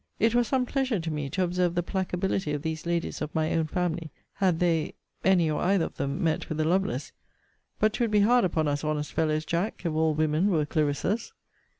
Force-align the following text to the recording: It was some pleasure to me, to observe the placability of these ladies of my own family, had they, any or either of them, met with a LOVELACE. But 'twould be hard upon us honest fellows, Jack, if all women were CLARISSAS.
It 0.19 0.33
was 0.33 0.47
some 0.47 0.65
pleasure 0.65 0.99
to 0.99 1.11
me, 1.11 1.29
to 1.29 1.43
observe 1.43 1.75
the 1.75 1.83
placability 1.83 2.53
of 2.55 2.63
these 2.63 2.87
ladies 2.87 3.21
of 3.21 3.35
my 3.35 3.53
own 3.53 3.67
family, 3.67 4.09
had 4.33 4.59
they, 4.59 4.95
any 5.23 5.47
or 5.47 5.61
either 5.61 5.85
of 5.85 5.97
them, 5.97 6.23
met 6.23 6.49
with 6.49 6.59
a 6.59 6.65
LOVELACE. 6.65 7.11
But 7.79 7.93
'twould 7.93 8.09
be 8.09 8.21
hard 8.21 8.43
upon 8.43 8.67
us 8.67 8.83
honest 8.83 9.13
fellows, 9.13 9.45
Jack, 9.45 9.83
if 9.85 9.93
all 9.93 10.15
women 10.15 10.49
were 10.49 10.65
CLARISSAS. 10.65 11.33